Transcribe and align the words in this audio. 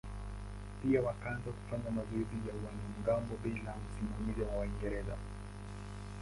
Pia 0.83 1.01
wakaanza 1.01 1.51
kufanya 1.51 1.91
mazoezi 1.91 2.35
ya 2.47 2.53
wanamgambo 2.65 3.35
bila 3.43 3.73
usimamizi 3.89 4.41
wa 4.41 4.57
Waingereza. 4.59 5.17